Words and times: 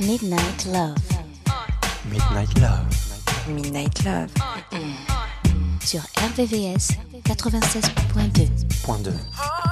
Midnight 0.00 0.66
Love. 0.66 0.96
Midnight 2.10 2.58
Love. 2.58 2.86
Midnight 3.46 4.04
Love. 4.04 4.32
Mm. 4.70 4.94
Sur 5.84 6.00
RVVS 6.16 6.96
96.2. 7.24 9.67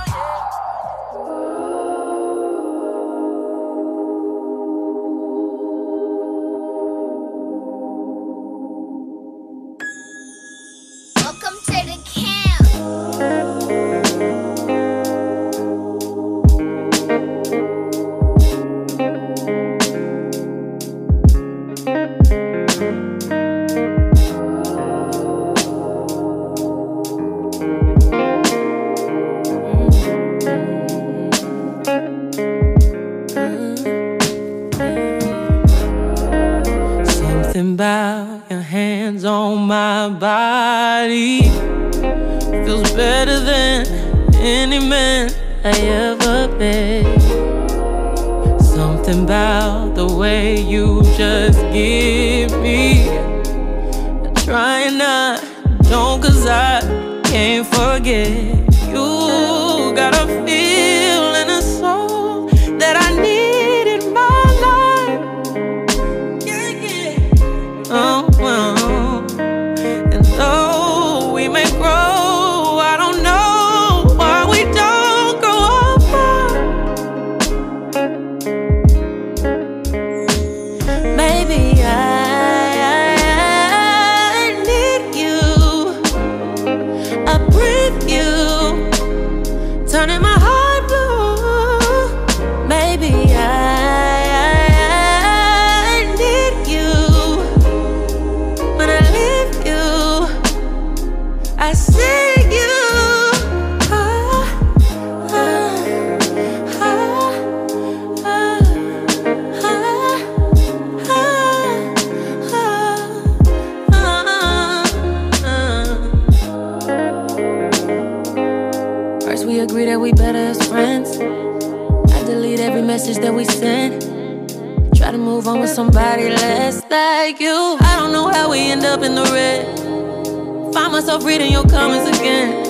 myself 131.06 131.24
reading 131.24 131.52
your 131.52 131.62
comments 131.68 132.18
again. 132.18 132.66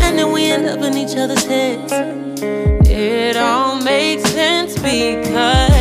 And 0.00 0.16
then 0.16 0.30
we 0.30 0.44
end 0.44 0.64
up 0.66 0.78
in 0.78 0.96
each 0.96 1.16
other's 1.16 1.44
heads. 1.44 1.92
It 2.88 3.36
all 3.36 3.82
makes 3.82 4.30
sense 4.30 4.74
because. 4.74 5.71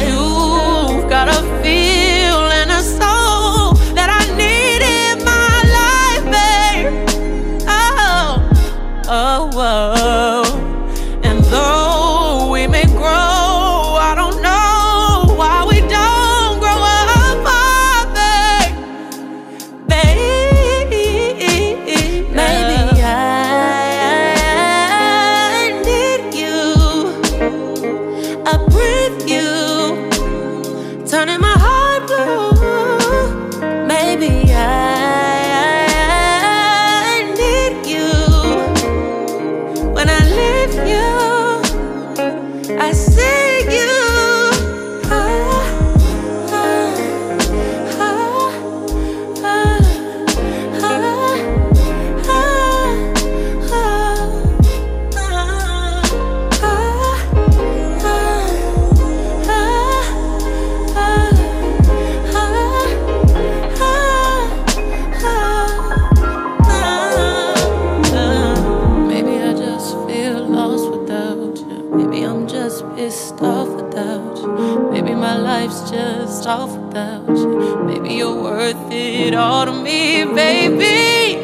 just 75.91 76.47
off 76.47 76.72
without 76.78 77.28
you. 77.28 77.84
Maybe 77.85 78.13
you're 78.16 78.41
worth 78.41 78.91
it 78.91 79.35
all 79.35 79.66
to 79.66 79.74
me, 79.74 80.24
baby. 80.24 81.35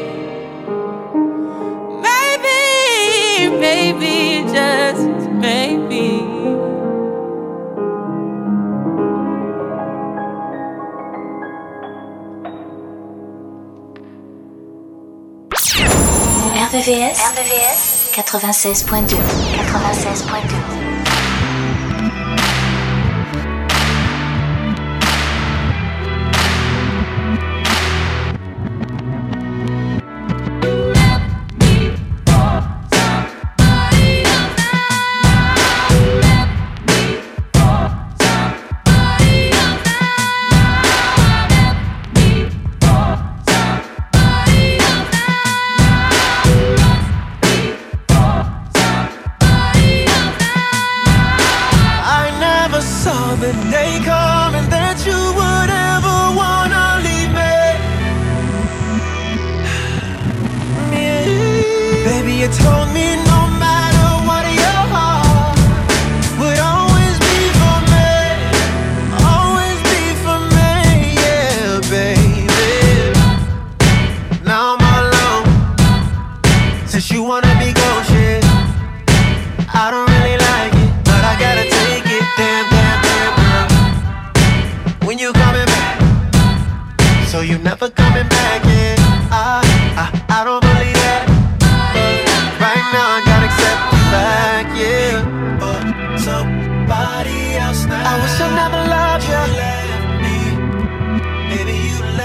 Maybe, 2.06 3.58
maybe, 3.60 4.50
just 4.50 5.06
maybe. 5.30 6.24
RVVS, 16.68 17.18
RVVS 17.32 18.12
96.2 18.12 19.16
96.2 19.72 20.87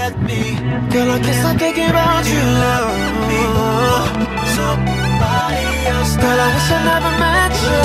let 0.04 0.20
me. 0.28 0.40
Girl, 0.92 1.10
I 1.16 1.18
guess 1.24 1.40
I 1.50 1.52
can't 1.60 1.76
give 1.80 1.96
out 2.08 2.24
you. 2.34 2.44
Me, 3.28 3.42
somebody 4.58 5.64
else. 5.92 6.12
Girl, 6.22 6.40
I 6.44 6.48
wish 6.54 6.70
I 6.76 6.78
never 6.92 7.12
met 7.24 7.54
you. 7.64 7.80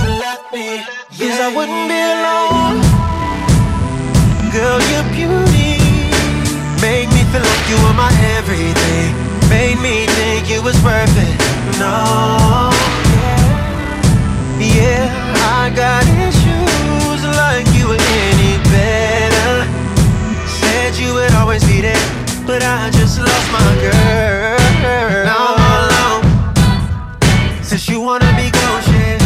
You 0.00 0.08
let 0.24 0.42
me. 0.54 0.68
Yes, 1.20 1.36
I 1.46 1.48
wouldn't 1.56 1.86
be 1.92 2.00
alone. 2.16 2.78
Girl, 4.56 4.80
your 4.94 5.06
beauty 5.16 5.72
made 6.86 7.08
me 7.14 7.22
feel 7.30 7.44
like 7.52 7.64
you 7.70 7.76
were 7.84 7.96
my 8.04 8.12
everything. 8.38 9.08
Made 9.54 9.78
me 9.86 9.96
think 10.16 10.42
you 10.52 10.60
was 10.68 10.76
perfect. 10.90 11.36
No, 11.82 11.96
yeah, 14.58 15.04
I 15.60 15.64
got 15.80 16.02
issues 16.24 16.35
always 21.86 22.16
but 22.46 22.62
I 22.62 22.90
just 22.90 23.18
lost 23.18 23.52
my 23.52 23.74
girl. 23.82 24.58
Now 25.24 25.46
I'm 25.50 25.60
all 25.66 25.82
alone. 25.88 26.24
Since 27.62 27.88
you 27.88 28.00
wanna 28.00 28.32
be 28.36 28.50
ghost, 28.50 28.88
yeah. 28.88 29.18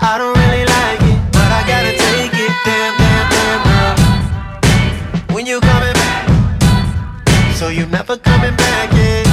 I 0.00 0.18
don't 0.18 0.36
really 0.36 0.64
like 0.76 1.00
it, 1.00 1.18
but 1.32 1.50
I 1.58 1.62
gotta 1.66 1.92
take 1.96 2.34
it. 2.34 2.52
Damn, 2.66 2.94
damn, 2.98 3.26
damn, 3.32 3.60
girl. 3.68 5.34
When 5.34 5.46
you 5.46 5.60
coming 5.60 5.94
back, 5.94 6.28
so 7.54 7.68
you 7.68 7.86
never 7.86 8.18
coming 8.18 8.54
back, 8.56 8.92
yeah. 8.92 9.25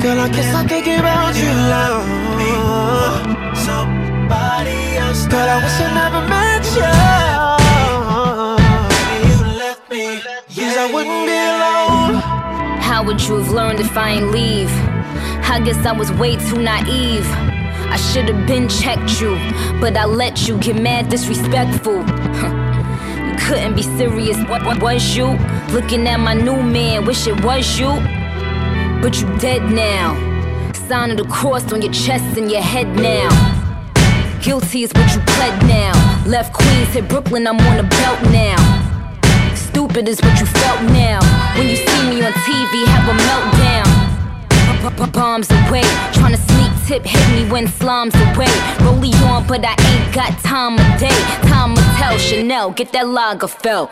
Girl, 0.00 0.18
I 0.18 0.28
guess 0.30 0.54
I 0.54 0.66
can't 0.66 0.84
give 0.84 1.04
out 1.04 1.34
you 1.36 1.52
love. 1.74 2.06
Me, 2.38 2.50
somebody 3.54 4.96
else. 4.96 5.26
Girl, 5.26 5.48
I 5.48 5.56
wish 5.62 5.80
I 5.80 5.88
never 6.00 6.22
met 6.34 6.64
you. 6.78 6.92
Baby, 8.96 9.28
you 9.28 9.38
let 9.58 9.78
me. 9.90 10.04
Yes, 10.48 10.76
I 10.78 10.86
wouldn't 10.92 11.26
be 11.26 11.36
alone. 11.36 12.14
How 12.80 13.04
would 13.04 13.20
you 13.20 13.36
have 13.36 13.50
learned 13.50 13.80
if 13.80 13.94
I 13.96 14.10
ain't 14.12 14.30
leave? 14.30 14.70
I 15.54 15.60
guess 15.62 15.84
I 15.84 15.92
was 15.92 16.10
way 16.12 16.36
too 16.36 16.62
naive. 16.62 17.26
I 17.94 17.96
should 17.96 18.28
have 18.28 18.46
been 18.46 18.68
checked 18.68 19.20
you, 19.20 19.36
but 19.80 19.96
I 19.96 20.06
let 20.06 20.48
you 20.48 20.58
get 20.58 20.80
mad 20.80 21.10
disrespectful. 21.10 21.98
you 23.26 23.36
couldn't 23.46 23.74
be 23.76 23.82
serious, 23.82 24.38
what, 24.48 24.64
what 24.64 24.82
was 24.82 25.14
you? 25.14 25.38
Looking 25.72 26.08
at 26.08 26.18
my 26.20 26.32
new 26.34 26.62
man, 26.62 27.04
wish 27.04 27.26
it 27.26 27.44
was 27.44 27.78
you. 27.78 27.90
But 29.02 29.20
you 29.20 29.26
dead 29.38 29.62
now. 29.70 30.14
Sign 30.88 31.10
of 31.10 31.16
the 31.16 31.24
cross 31.24 31.72
on 31.72 31.82
your 31.82 31.92
chest 31.92 32.36
and 32.36 32.50
your 32.50 32.62
head 32.62 32.88
now. 32.96 33.28
Guilty 34.42 34.82
is 34.82 34.92
what 34.92 35.14
you 35.14 35.20
pled 35.20 35.62
now. 35.66 35.92
Left 36.26 36.52
Queens, 36.52 36.88
hit 36.88 37.08
Brooklyn, 37.08 37.46
I'm 37.46 37.58
on 37.58 37.76
the 37.78 37.84
belt 37.84 38.20
now. 38.30 38.56
Stupid 39.54 40.08
is 40.08 40.20
what 40.20 40.38
you 40.38 40.46
felt 40.46 40.82
now. 40.92 41.20
When 41.56 41.68
you 41.68 41.76
see 41.76 42.02
me 42.10 42.22
on 42.24 42.32
TV, 42.32 42.84
have 42.86 43.08
a 43.08 43.16
meltdown. 43.28 44.04
B- 44.84 45.10
Bombs 45.12 45.50
away, 45.50 45.82
tryna 46.12 46.36
sneak 46.36 46.72
tip, 46.86 47.04
hit 47.06 47.26
me 47.34 47.50
when 47.50 47.66
slums 47.66 48.14
away. 48.14 48.52
Rollie 48.84 49.14
on, 49.30 49.46
but 49.46 49.64
I 49.64 49.74
ain't 49.90 50.14
got 50.14 50.38
time 50.40 50.74
of 50.74 51.00
day. 51.00 51.18
Time 51.48 51.74
to 51.74 51.82
tell 51.96 52.18
Chanel, 52.18 52.70
get 52.70 52.92
that 52.92 53.06
Lagerfeld. 53.06 53.88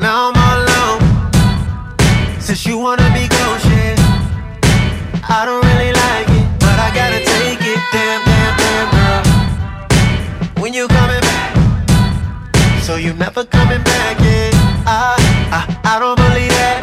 Now. 0.00 0.39
Since 2.50 2.66
you 2.66 2.78
wanna 2.78 3.08
be 3.14 3.28
yeah. 3.30 3.94
I 5.22 5.46
don't 5.46 5.62
really 5.70 5.92
like 6.02 6.28
it, 6.34 6.46
but 6.58 6.76
I 6.82 6.90
gotta 6.92 7.22
take 7.22 7.62
it. 7.62 7.78
Damn, 7.92 8.20
damn, 8.26 8.54
damn, 8.58 8.88
girl. 8.90 9.22
When 10.60 10.74
you 10.74 10.88
coming 10.88 11.20
back, 11.20 11.54
so 12.82 12.96
you 12.96 13.12
never 13.12 13.44
coming 13.44 13.84
back, 13.84 14.18
yeah. 14.18 14.50
I, 14.84 15.14
I, 15.58 15.94
I 15.94 15.98
don't 16.00 16.16
believe 16.16 16.50
that. 16.58 16.82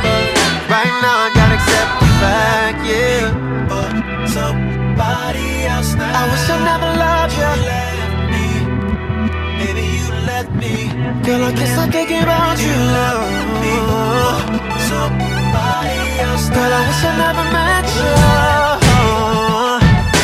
But 0.00 0.24
right 0.72 0.94
now 1.04 1.16
I 1.26 1.28
gotta 1.36 1.56
accept 1.60 1.90
the 2.00 2.08
fact, 2.24 2.78
yeah. 2.88 3.28
But 3.68 3.92
somebody 4.26 5.66
else 5.66 5.92
now. 5.96 6.18
I 6.18 6.24
wish 6.32 6.48
I 6.48 6.56
never 6.64 6.90
loved 6.96 7.36
you. 7.36 7.83
Let 10.26 10.48
me. 10.54 10.88
Girl, 11.24 11.42
I 11.44 11.52
guess 11.52 11.78
I 11.78 11.88
can't 11.88 12.08
give 12.08 12.28
out 12.28 12.58
you 12.58 12.74
love. 12.96 13.22
Me, 13.62 13.74
somebody 14.90 15.96
else. 16.24 16.48
Girl, 16.50 16.72
I 16.72 16.80
wish 16.88 17.04
I 17.04 17.12
never 17.24 17.46
met 17.56 17.86
you. 17.98 18.12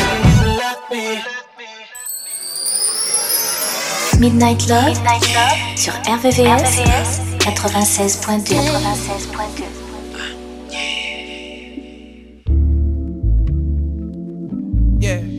Baby, 0.01 0.31
you 0.37 0.47
let 0.61 0.79
me. 0.91 1.05
Midnight 4.19 4.61
Love, 4.67 4.95
sur 5.75 5.93
RVVS, 6.05 6.79
96.2. 7.39 8.55
96.2. 8.55 9.63
Yeah. 14.99 15.30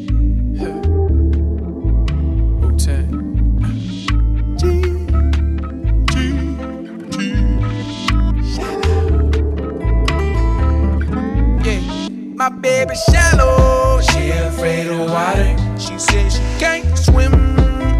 My 12.42 12.48
baby 12.48 12.96
shallow, 12.96 14.00
she 14.00 14.30
afraid 14.30 14.88
of 14.88 15.08
water. 15.08 15.56
She 15.78 15.96
says 15.96 16.34
she 16.34 16.42
can't 16.58 16.98
swim. 16.98 17.32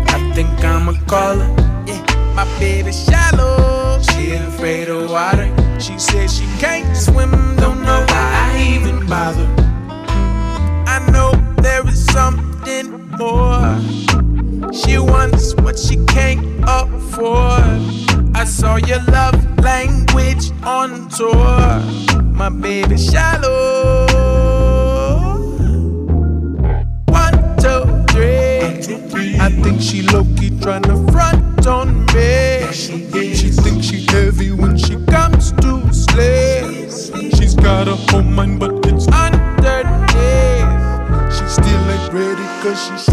I 0.08 0.32
think 0.34 0.50
I'ma 0.64 0.94
call 1.06 1.38
her. 1.38 1.84
Yeah. 1.86 2.02
My 2.34 2.44
baby 2.58 2.90
shallow, 2.90 4.02
she 4.02 4.32
afraid 4.32 4.88
of 4.88 5.08
water. 5.08 5.46
She 5.78 5.96
says 5.96 6.36
she 6.36 6.44
can't 6.58 6.96
swim. 6.96 7.30
Don't 7.54 7.82
know 7.82 8.04
why 8.08 8.50
I 8.50 8.74
even 8.74 9.06
bother. 9.06 9.46
I 10.88 10.98
know 11.12 11.30
there 11.62 11.86
is 11.86 12.04
something 12.06 13.08
more. 13.18 13.78
She 14.72 14.98
wants 14.98 15.54
what 15.54 15.78
she 15.78 16.04
can't 16.06 16.44
afford. 16.66 18.11
I 18.34 18.44
saw 18.44 18.76
your 18.76 19.02
love 19.04 19.58
language 19.60 20.50
on 20.64 21.08
tour. 21.08 21.80
My 22.24 22.48
baby 22.48 22.96
shallow. 22.96 24.06
One, 27.06 27.56
two, 27.58 27.84
three. 28.10 29.36
I 29.38 29.50
think 29.62 29.80
she 29.80 30.02
low 30.02 30.24
key 30.36 30.50
tryna 30.50 31.10
front 31.12 31.66
on 31.66 32.06
me. 32.06 32.72
She 32.72 33.50
thinks 33.50 33.86
she 33.86 34.06
heavy 34.06 34.52
when 34.52 34.76
she 34.76 34.96
comes 35.06 35.52
to 35.52 35.92
slay. 35.92 36.88
She's 37.36 37.54
got 37.54 37.88
a 37.88 37.96
home 38.10 38.34
mind, 38.34 38.60
but 38.60 38.72
it's 38.86 39.06
underneath. 39.08 39.82
She's 41.32 41.52
still 41.52 41.90
ain't 41.90 42.12
ready 42.12 42.46
cause 42.62 42.80
she's 42.86 43.11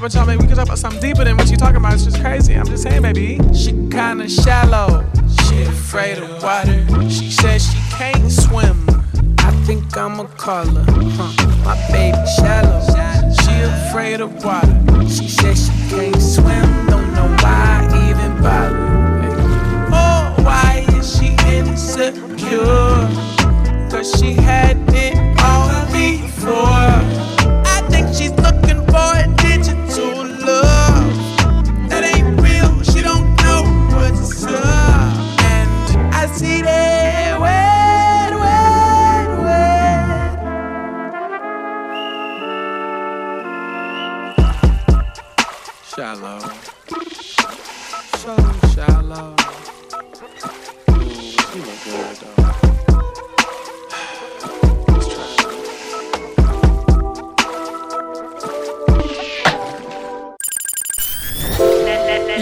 baby 0.00 0.08
told 0.08 0.26
me 0.26 0.36
we 0.36 0.46
can 0.46 0.56
talk 0.56 0.64
about 0.64 0.78
something 0.78 1.02
deeper 1.02 1.22
than 1.22 1.36
what 1.36 1.50
you 1.50 1.56
talking 1.58 1.76
about. 1.76 1.92
It's 1.92 2.04
just 2.04 2.18
crazy. 2.18 2.54
I'm 2.54 2.64
just 2.64 2.82
saying, 2.82 3.02
baby. 3.02 3.38
She 3.52 3.72
kinda 3.90 4.26
shallow. 4.26 5.04
She 5.44 5.64
afraid 5.64 6.16
of 6.16 6.42
water. 6.42 6.80
She 7.10 7.30
says 7.30 7.62
she 7.70 7.78
can't 7.90 8.32
swim. 8.32 8.78
I 9.38 9.50
think 9.66 9.94
I'ma 9.94 10.24
call 10.38 10.64
her. 10.64 10.84
Huh. 11.18 11.32
My 11.62 11.76
baby 11.92 12.24
shallow. 12.38 12.80
She 13.42 13.52
afraid 13.60 14.22
of 14.22 14.32
water. 14.42 14.74
She 15.10 15.28
says 15.28 15.66
she 15.66 15.90
can't 15.90 16.22
swim. 16.22 16.86
Don't 16.86 17.12
know 17.12 17.28
why 17.42 17.86
I 17.92 18.08
even 18.08 18.32
bother. 18.40 18.78
Oh, 19.92 20.34
why 20.42 20.86
is 20.96 21.18
she 21.18 21.36
insecure? 21.54 23.08
Cause 23.90 24.10
she 24.18 24.32
has 24.32 24.61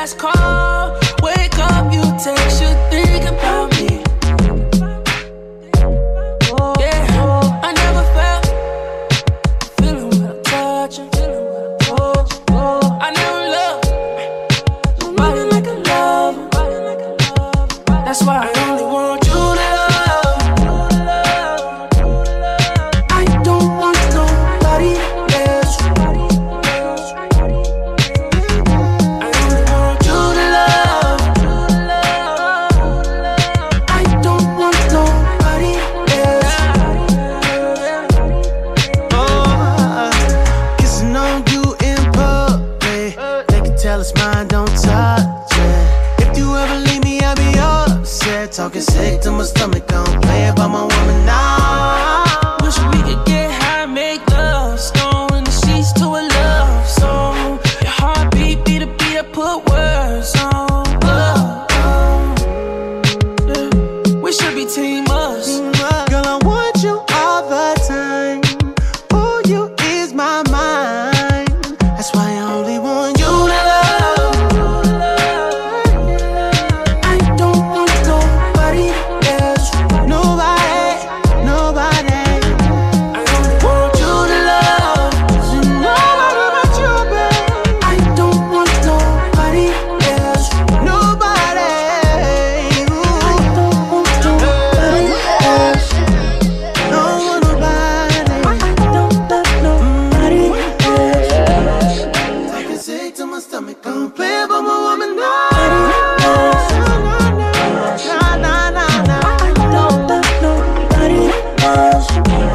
last 0.00 0.16
call. 0.16 0.69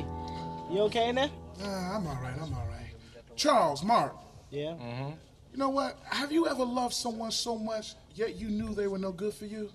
You 0.00 0.80
okay 0.82 1.12
now? 1.12 1.30
Uh, 1.62 1.66
I'm 1.66 2.06
all 2.06 2.18
right. 2.22 2.34
I'm 2.34 2.54
all 2.54 2.66
right. 2.66 2.94
Charles, 3.36 3.82
Mark. 3.84 4.14
Yeah. 4.50 4.74
Mm 4.74 4.78
-hmm. 4.80 5.14
You 5.52 5.58
know 5.58 5.70
what? 5.70 5.96
Have 6.04 6.34
you 6.34 6.46
ever 6.46 6.64
loved 6.64 6.94
someone 6.94 7.30
so 7.32 7.58
much 7.58 7.94
yet 8.14 8.40
you 8.40 8.48
knew 8.48 8.74
they 8.74 8.88
were 8.88 8.98
no 8.98 9.12
good 9.12 9.34
for 9.34 9.46
you? 9.46 9.70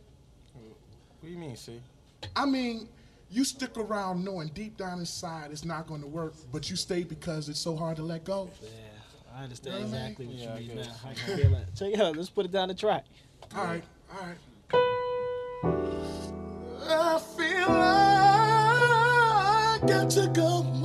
What 1.19 1.21
do 1.21 1.27
you 1.27 1.37
mean, 1.37 1.57
see? 1.57 1.81
I 2.35 2.45
mean, 2.45 2.87
you 3.29 3.43
stick 3.43 3.77
around 3.77 4.23
knowing 4.23 4.49
deep 4.53 4.77
down 4.77 4.99
inside 4.99 5.51
it's 5.51 5.65
not 5.65 5.87
going 5.87 6.01
to 6.01 6.07
work, 6.07 6.33
but 6.51 6.69
you 6.69 6.75
stay 6.75 7.03
because 7.03 7.51
it's 7.51 7.59
so 7.59 7.75
hard 7.75 7.97
to 7.97 8.03
let 8.03 8.25
go. 8.25 8.49
Yeah, 8.61 9.39
I 9.39 9.43
understand 9.43 9.75
really? 9.75 9.87
exactly 9.87 10.25
what 10.25 10.35
yeah, 10.35 10.57
you 10.57 10.67
mean 10.67 10.77
now. 10.77 11.09
I 11.09 11.13
can 11.13 11.37
feel 11.41 11.55
it. 11.55 11.67
Check 11.75 11.93
it 11.93 11.99
out. 11.99 12.15
Let's 12.15 12.29
put 12.29 12.45
it 12.45 12.51
down 12.51 12.67
the 12.67 12.75
track. 12.75 13.05
All 13.55 13.63
right, 13.63 13.83
all 14.13 14.27
right. 14.27 14.37
I 16.89 17.19
feel 17.37 17.67
love 17.67 18.36
got 19.87 20.09
to 20.09 20.27
go. 20.27 20.76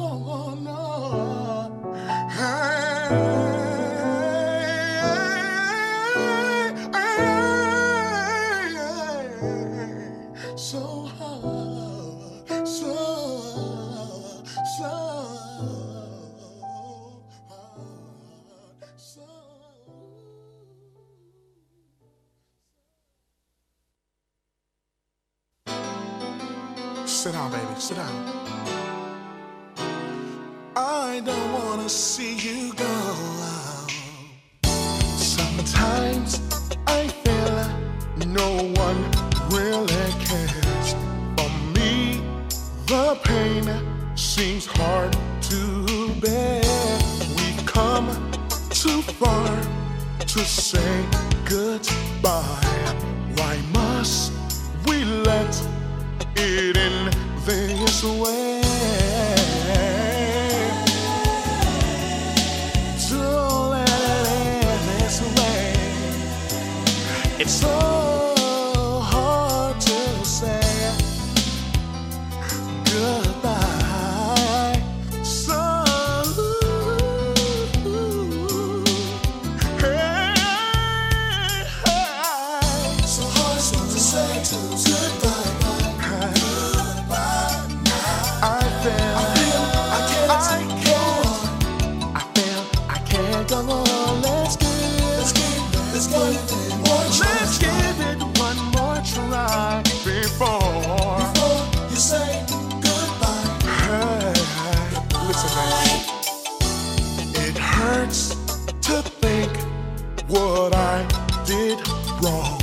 what 110.32 110.74
I 110.74 111.04
did 111.44 111.78
wrong 112.22 112.58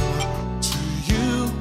to 0.59 0.79
you. 1.05 1.53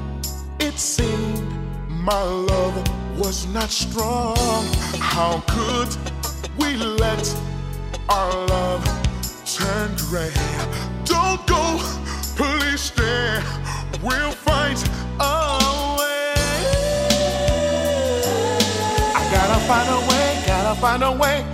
It 0.58 0.78
seemed 0.78 1.52
my 1.88 2.22
love 2.22 2.76
was 3.18 3.46
not 3.48 3.70
strong. 3.70 4.64
How 4.98 5.42
could 5.46 5.90
we 6.58 6.76
let 6.76 7.24
our 8.08 8.32
love 8.46 8.84
turn 9.44 9.94
gray? 10.08 10.32
Don't 11.04 11.46
go, 11.46 11.78
please 12.36 12.80
stay. 12.80 13.42
We'll 14.02 14.32
find 14.32 14.78
a 15.20 15.96
way. 15.98 16.32
I 19.14 19.22
gotta 19.30 19.60
find 19.68 19.88
a 19.90 20.00
way, 20.08 20.42
gotta 20.46 20.80
find 20.80 21.02
a 21.02 21.12
way 21.12 21.47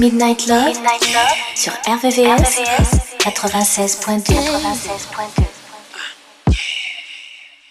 Midnight 0.00 0.46
Love, 0.48 0.64
Midnight 0.64 1.12
Love 1.12 1.36
sur 1.54 1.72
RVVS, 1.86 2.56
RVVS 2.56 2.90
96.2. 3.18 4.32
96.2. 4.32 5.44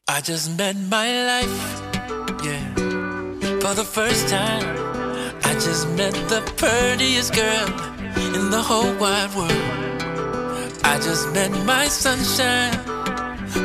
I 0.07 0.21
just 0.21 0.55
met 0.55 0.75
my 0.91 1.09
life, 1.25 1.81
yeah, 2.43 2.61
for 3.59 3.73
the 3.73 3.83
first 3.83 4.29
time. 4.29 4.63
I 5.43 5.53
just 5.55 5.87
met 5.97 6.13
the 6.29 6.43
prettiest 6.55 7.33
girl 7.33 7.67
in 8.35 8.51
the 8.51 8.61
whole 8.61 8.93
wide 8.99 9.33
world. 9.35 9.51
I 10.83 10.99
just 10.99 11.33
met 11.33 11.49
my 11.65 11.87
sunshine, 11.87 12.77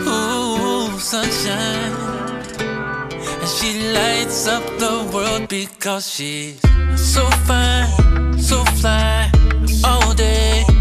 ooh, 0.09 0.99
sunshine. 0.99 1.93
And 3.41 3.49
she 3.59 3.93
lights 3.93 4.47
up 4.49 4.65
the 4.79 5.07
world 5.13 5.51
because 5.51 6.11
she's 6.11 6.59
so 6.97 7.29
fine 7.47 8.24
so 8.45 8.63
fly 8.77 9.31
all 9.85 10.13
day. 10.13 10.74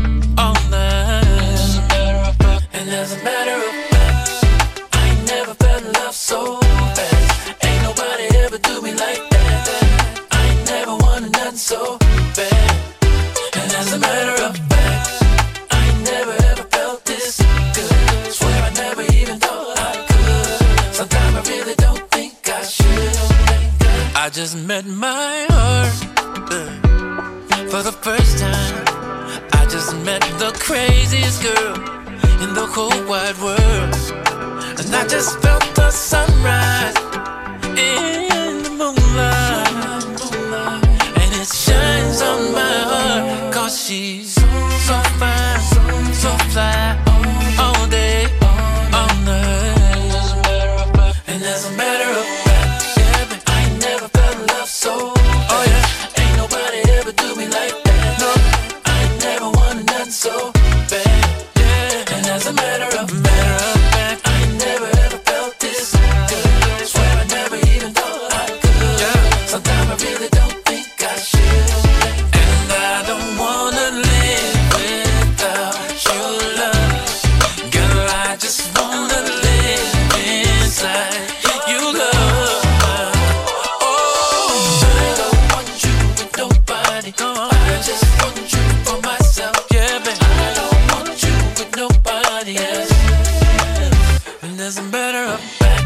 better 94.92 95.34
up 95.34 95.42
back. 95.60 95.83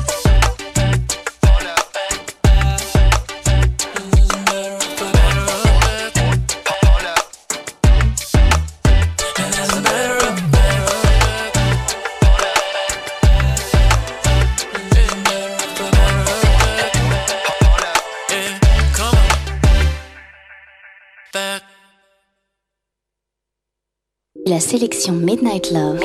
La 24.57 24.61
sélection 24.61 25.13
Midnight 25.13 25.69
Love, 25.71 26.03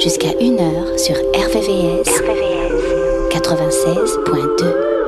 jusqu'à 0.00 0.30
1h 0.30 0.98
sur 0.98 1.14
RVVS. 1.14 2.20
96.2. 3.30 5.03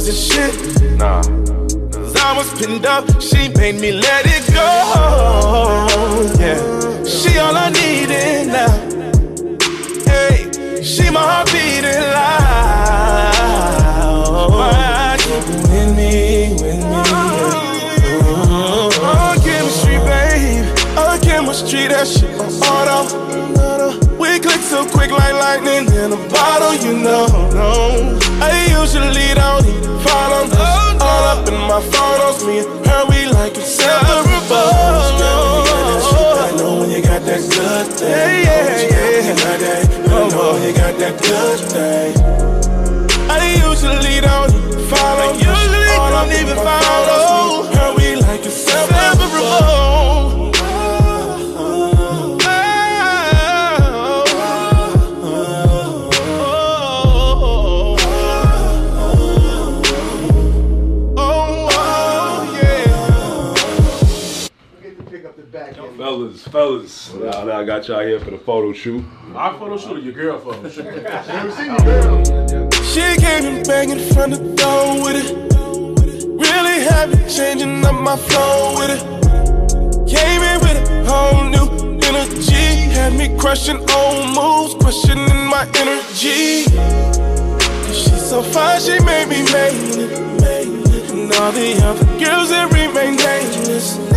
wasn't 0.00 0.16
shit. 0.16 0.96
Nah. 0.96 1.22
Cause 1.22 2.16
I 2.16 2.34
was 2.34 2.48
pinned 2.58 2.86
up, 2.86 3.04
she 3.20 3.50
made 3.50 3.78
me 3.80 3.92
let 3.92 4.24
it 4.24 4.46
go. 4.54 4.70
Yeah. 6.40 7.04
She 7.04 7.38
all 7.38 7.54
I 7.54 7.68
needed 7.68 8.46
now. 8.48 8.89
Usually 28.80 29.34
don't 29.34 29.66
even 29.66 29.98
follow 30.00 30.46
this. 30.46 31.02
All 31.02 31.24
up 31.32 31.48
in 31.48 31.58
my 31.68 31.80
photos, 31.92 32.44
me 32.46 32.58
and 32.60 32.86
her, 32.86 33.04
we 33.08 33.26
like 33.28 33.54
inseparable. 33.56 34.56
I 36.40 36.52
know 36.56 36.80
when 36.80 36.90
you 36.90 37.02
got 37.02 37.22
that 37.22 37.42
good 37.56 37.86
thing. 37.98 38.08
Yeah, 38.10 38.40
yeah, 38.42 38.92
yeah. 38.92 40.14
I 40.14 40.28
know 40.28 40.52
when 40.52 40.62
you 40.62 40.72
got 40.72 40.94
that 40.98 41.16
good 41.22 41.60
thing. 41.72 42.12
I 43.30 43.38
usually 43.68 44.20
don't 44.20 44.49
Fellas, 66.60 67.08
fellas, 67.08 67.14
now, 67.14 67.44
now 67.44 67.60
I 67.60 67.64
got 67.64 67.88
y'all 67.88 68.04
here 68.04 68.20
for 68.20 68.32
the 68.32 68.36
photo 68.36 68.74
shoot. 68.74 69.02
Our 69.34 69.58
photo 69.58 69.78
shoot 69.78 69.96
or 69.96 70.00
your 70.00 70.12
girl 70.12 70.38
photo 70.38 70.68
shoot? 70.68 70.84
She 72.84 73.00
came 73.16 73.46
and 73.46 73.66
bang 73.66 73.88
in 73.88 73.98
front 74.12 74.34
of 74.34 74.40
the 74.40 74.54
door 74.56 75.02
with 75.02 75.16
it. 75.24 75.32
Really 76.28 76.82
happy, 76.84 77.16
changing 77.34 77.82
up 77.82 77.98
my 78.02 78.14
flow 78.14 78.74
with 78.78 78.90
it. 78.90 79.00
Came 80.06 80.42
in 80.42 80.60
with 80.60 80.76
a 80.90 81.02
whole 81.08 81.44
new 81.48 81.66
energy. 82.04 82.92
Had 82.92 83.14
me 83.14 83.34
crushing 83.38 83.78
old 83.96 84.26
moves, 84.36 84.74
questioning 84.74 85.46
my 85.46 85.66
energy. 85.76 86.64
She's 87.88 88.28
so 88.28 88.42
fine, 88.42 88.78
she 88.82 88.98
made 89.00 89.28
me 89.30 89.44
made 89.50 89.96
it. 89.96 90.12
And 91.10 91.32
all 91.36 91.52
the 91.52 91.80
other 91.82 92.04
girls 92.22 92.50
that 92.50 92.70
remain 92.70 93.16
nameless. 93.16 94.09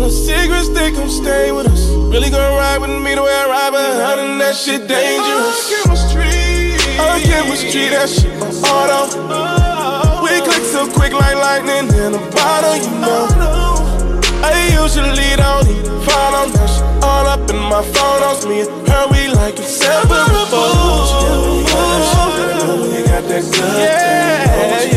All 0.00 0.06
the 0.06 0.12
secrets, 0.12 0.70
they 0.70 0.90
come 0.92 1.10
stay 1.10 1.52
with 1.52 1.66
us. 1.66 1.90
Really 2.08 2.30
gonna 2.30 2.56
ride 2.56 2.80
with 2.80 2.88
me 2.88 3.14
the 3.14 3.22
way 3.22 3.36
I 3.36 3.44
ride, 3.52 3.70
but 3.70 4.16
than 4.16 4.38
that 4.38 4.56
shit 4.56 4.88
dangerous. 4.88 5.60
chemistry. 5.68 6.80
Oh, 6.96 7.20
chemistry, 7.20 7.92
that 7.92 8.08
shit 8.08 8.32
my 8.40 8.48
auto. 8.64 10.24
We 10.24 10.40
click 10.40 10.64
so 10.72 10.88
quick 10.88 11.12
like 11.12 11.36
lightning 11.36 11.92
in 12.00 12.16
a 12.16 12.22
bottle, 12.32 12.80
you 12.80 12.96
know. 12.96 13.28
I 14.40 14.72
usually 14.72 15.36
don't 15.36 15.68
even 15.68 16.00
follow 16.08 16.48
that 16.48 16.68
shit 16.72 17.04
all 17.04 17.26
up 17.28 17.44
in 17.50 17.60
my 17.68 17.84
phone. 17.92 18.24
photos. 18.24 18.48
Me 18.48 18.64
and 18.64 18.88
her, 18.88 19.04
we 19.12 19.28
like 19.36 19.60
inseparable. 19.60 20.64
You 22.88 23.04
got 23.04 23.28
that 23.28 23.44
good 23.52 23.76
yeah, 23.84 24.89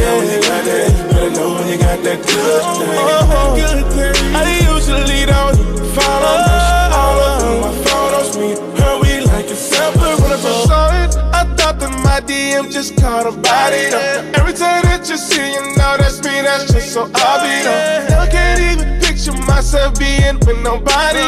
got 1.96 2.04
that 2.04 2.20
good 2.26 3.86
thing. 3.94 4.36
I 4.36 4.60
usually 4.66 5.26
don't 5.26 5.58
follow 5.94 6.38
shit 6.42 6.92
all 6.98 7.20
in 7.46 7.62
my 7.62 7.74
photos. 7.86 8.38
Me 8.38 8.56
her, 8.82 9.00
we 9.02 9.26
like 9.26 9.50
inseparable. 9.50 10.22
When 10.24 10.32
I 10.32 10.38
first 10.38 10.64
saw 10.66 10.90
it, 11.04 11.16
I 11.34 11.44
thought 11.56 11.80
that 11.80 11.92
my 12.04 12.20
DM 12.26 12.72
just 12.72 12.98
caught 12.98 13.28
a 13.28 13.32
body. 13.32 13.90
Though. 13.92 14.32
Every 14.40 14.54
time 14.54 14.84
that 14.90 15.08
you 15.10 15.18
see, 15.18 15.54
you 15.54 15.62
know 15.78 15.98
that's 15.98 16.18
me. 16.24 16.42
That's 16.42 16.72
just 16.72 16.94
so 16.94 17.04
obvious. 17.04 17.64
though. 17.66 18.18
I 18.18 18.28
can't 18.30 18.60
even 18.62 19.00
picture 19.00 19.34
myself 19.46 20.00
being 20.00 20.40
with 20.46 20.62
nobody. 20.64 21.28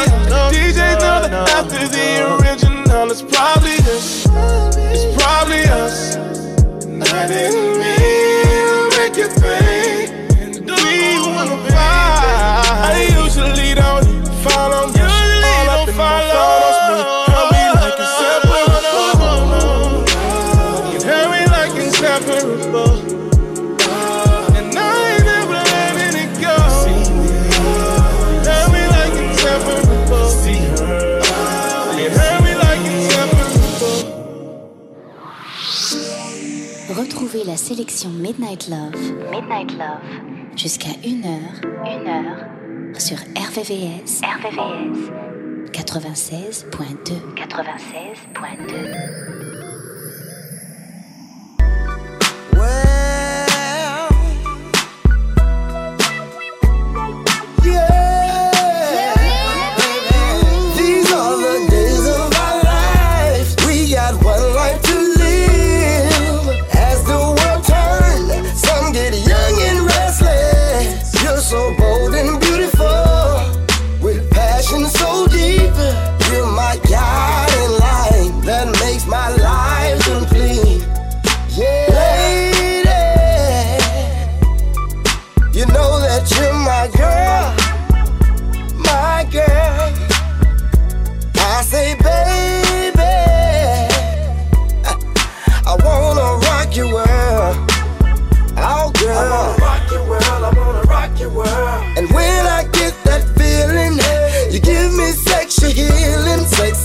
DJ 0.50 0.98
know 0.98 1.22
that 1.22 1.34
after 1.54 1.88
the 1.88 2.08
original, 2.42 3.12
it's 3.12 3.22
probably 3.22 3.78
us. 3.94 4.26
It's 4.94 5.06
probably 5.22 5.64
us. 5.84 6.16
And 6.86 7.04
I 7.04 7.28
didn't 7.28 7.78
mean 7.82 8.90
to 8.90 8.98
make 8.98 9.18
you 9.18 9.28
think. 9.28 9.65
I 12.58 13.10
usually 13.22 13.76
Retrouvez 36.96 37.44
la 37.44 37.58
sélection 37.58 38.10
Midnight 38.10 38.70
Love. 38.70 38.96
Midnight 39.32 39.74
Love 39.78 40.35
jusqu'à 40.56 40.92
1h, 41.04 41.62
1h 41.84 43.00
sur 43.00 43.18
RVVS, 43.18 44.22
RVVS. 44.24 45.12
96.2, 45.72 47.36
96.2. 47.36 49.55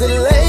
healing, 0.01 0.40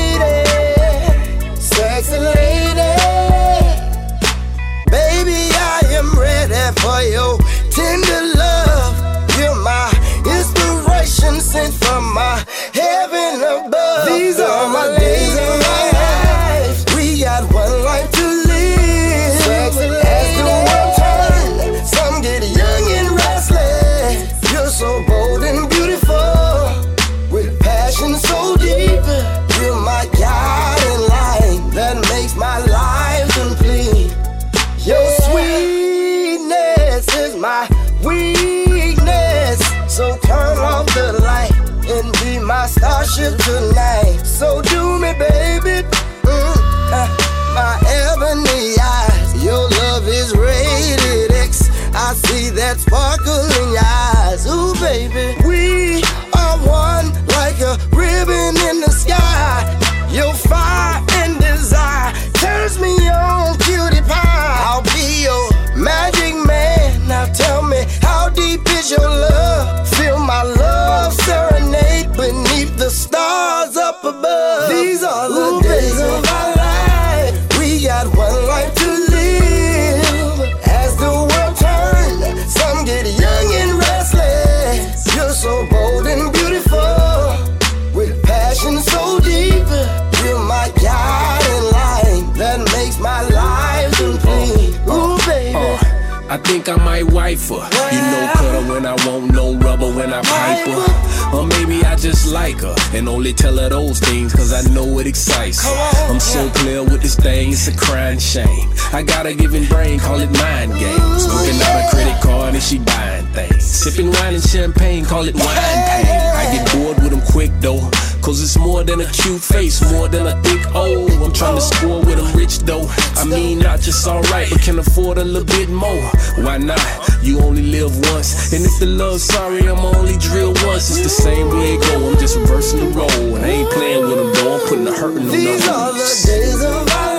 think 96.51 96.67
I 96.67 96.75
might 96.83 97.03
wife 97.03 97.47
her. 97.47 97.63
You 97.95 98.01
know, 98.11 98.31
cut 98.33 98.51
her 98.55 98.73
when 98.73 98.85
I 98.85 98.95
want 99.07 99.31
no 99.31 99.55
rubber 99.55 99.89
when 99.89 100.11
I 100.11 100.21
pipe 100.21 100.67
her. 100.67 101.37
Or 101.37 101.47
maybe 101.47 101.81
I 101.85 101.95
just 101.95 102.29
like 102.29 102.59
her 102.59 102.75
and 102.93 103.07
only 103.07 103.31
tell 103.31 103.57
her 103.57 103.69
those 103.69 103.99
things 103.99 104.33
cause 104.33 104.51
I 104.51 104.61
know 104.73 104.99
it 104.99 105.07
excites 105.07 105.63
her. 105.63 106.11
I'm 106.11 106.19
so 106.19 106.49
clear 106.49 106.83
with 106.83 107.01
this 107.01 107.15
thing, 107.15 107.53
it's 107.53 107.69
a 107.69 107.77
crying 107.77 108.19
shame. 108.19 108.69
I 108.91 109.01
got 109.01 109.25
a 109.25 109.33
giving 109.33 109.65
brain, 109.65 109.99
call 109.99 110.19
it 110.19 110.31
mind 110.43 110.73
games. 110.73 111.25
Looking 111.25 111.61
out 111.61 111.85
a 111.85 111.89
credit 111.89 112.21
card 112.21 112.53
and 112.53 112.63
she 112.63 112.79
buying 112.79 113.27
things. 113.27 113.63
Sipping 113.63 114.11
wine 114.11 114.33
and 114.33 114.43
champagne, 114.43 115.05
call 115.05 115.25
it 115.27 115.35
wine 115.35 115.81
pain. 115.87 116.05
I 116.35 116.51
get 116.51 116.73
bored 116.73 116.97
with 117.01 117.11
them 117.11 117.21
quick 117.31 117.51
though. 117.61 117.79
Cause 118.21 118.41
it's 118.43 118.57
more 118.57 118.83
than 118.83 119.01
a 119.01 119.05
cute 119.05 119.41
face, 119.41 119.81
more 119.91 120.07
than 120.07 120.27
a 120.27 120.39
thick 120.43 120.61
O. 120.75 121.07
I'm 121.25 121.33
trying 121.33 121.55
to 121.55 121.61
score 121.61 121.99
with 121.99 122.17
them 122.17 122.31
rich 122.37 122.59
though. 122.59 122.87
I 123.15 123.25
mean, 123.25 123.59
not 123.59 123.79
just 123.79 124.07
alright, 124.07 124.47
but 124.49 124.61
can 124.61 124.77
afford 124.77 125.17
a 125.17 125.23
little 125.23 125.43
bit 125.43 125.69
more. 125.69 126.05
Why 126.45 126.57
not? 126.57 126.79
You 127.23 127.39
only 127.39 127.63
live 127.63 127.97
once. 128.11 128.53
And 128.53 128.63
if 128.63 128.79
the 128.79 128.85
love's 128.85 129.23
sorry, 129.23 129.61
I'm 129.67 129.79
only 129.79 130.17
drill 130.17 130.53
once. 130.65 130.91
It's 130.91 131.01
the 131.01 131.09
same 131.09 131.49
way 131.49 131.75
it 131.75 131.81
go, 131.81 132.09
I'm 132.09 132.17
just 132.19 132.37
reversing 132.37 132.79
the 132.79 132.89
role. 132.95 133.35
And 133.35 133.43
I 133.43 133.49
ain't 133.49 133.71
playing 133.71 134.01
with 134.07 134.17
them 134.17 134.33
though, 134.33 134.53
I'm 134.53 134.67
putting 134.67 134.85
the 134.85 134.93
hurting 134.93 135.25
on 135.25 135.31
These 135.31 135.65
the 135.65 135.73
are 135.73 135.91
the 135.91 136.23
days 136.27 136.63
of 136.63 136.89
our 136.89 137.10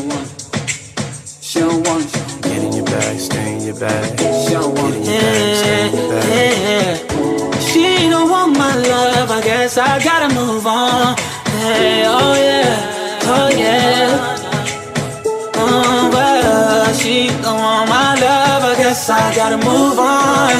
She 1.56 1.62
don't 1.62 1.88
want 1.88 2.04
you. 2.04 2.20
Get 2.42 2.62
in 2.64 2.72
your 2.74 2.84
bag, 2.84 3.18
stay 3.18 3.54
in 3.54 3.62
your 3.62 3.80
bag. 3.80 4.20
She 4.20 4.52
don't 4.52 4.74
want 4.74 4.94
in 4.94 5.04
your 5.04 5.20
bag, 5.22 5.56
stay 5.56 5.88
in 5.88 5.94
your 5.96 6.08
bag. 6.12 6.28
Yeah. 6.36 7.60
She 7.60 8.10
don't 8.10 8.28
want 8.28 8.58
my 8.58 8.76
love, 8.76 9.30
I 9.30 9.40
guess 9.42 9.78
I 9.78 9.98
gotta 10.04 10.34
move 10.34 10.66
on. 10.66 11.16
Hey, 11.64 12.04
oh 12.04 12.34
yeah, 12.36 13.24
oh 13.32 13.48
yeah. 13.56 14.36
Oh, 15.54 16.10
well, 16.12 16.92
she 16.92 17.28
don't 17.40 17.56
want 17.56 17.88
my 17.88 18.14
love, 18.20 18.62
I 18.62 18.74
guess 18.76 19.08
I 19.08 19.34
gotta 19.34 19.56
move 19.56 19.98
on. 19.98 20.52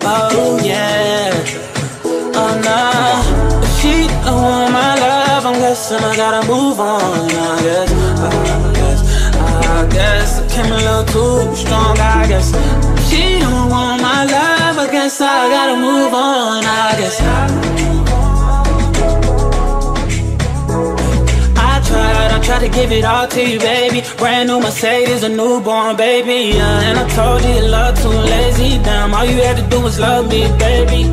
Oh 0.00 0.58
yeah, 0.64 1.30
oh 2.40 2.52
no. 2.64 3.60
If 3.64 3.70
she 3.82 4.08
don't 4.24 4.40
want 4.40 4.72
my 4.72 4.94
love, 4.98 5.44
I'm 5.44 5.60
guessing 5.60 5.98
I 5.98 6.16
gotta 6.16 6.48
move 6.48 6.80
on. 6.80 7.30
I 7.30 7.62
guess, 7.62 8.03
little 10.84 11.04
too 11.04 11.56
strong. 11.56 11.98
I 11.98 12.26
guess 12.28 12.48
she 13.08 13.38
don't 13.40 13.70
want 13.70 14.02
my 14.02 14.24
love. 14.24 14.78
I 14.78 14.88
guess 14.90 15.20
I 15.20 15.48
gotta 15.48 15.76
move 15.76 16.12
on. 16.12 16.64
I 16.64 16.94
guess. 16.98 17.20
I 21.56 21.80
tried, 21.88 22.30
I 22.36 22.38
tried 22.44 22.60
to 22.60 22.68
give 22.68 22.92
it 22.92 23.04
all 23.04 23.26
to 23.28 23.40
you, 23.40 23.58
baby. 23.58 24.03
Brand 24.24 24.48
new 24.48 24.58
Mercedes, 24.58 25.22
a 25.22 25.28
newborn 25.28 25.96
baby. 25.96 26.56
Yeah, 26.56 26.88
and 26.88 26.98
I 26.98 27.06
told 27.10 27.42
you 27.44 27.60
love 27.68 27.94
too 28.00 28.08
lazy. 28.08 28.82
Damn, 28.82 29.12
all 29.12 29.26
you 29.26 29.36
had 29.42 29.58
to 29.58 29.66
do 29.68 29.82
was 29.82 30.00
love 30.00 30.30
me, 30.30 30.48
baby. 30.56 31.04